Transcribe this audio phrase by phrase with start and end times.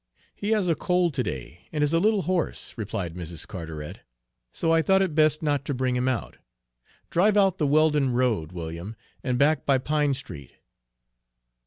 [0.35, 3.47] "He has a cold to day, and is a little hoarse," replied Mrs.
[3.47, 3.99] Carteret,
[4.51, 6.37] "so I thought it best not to bring him out.
[7.11, 10.53] Drive out the Weldon road, William, and back by Pine Street."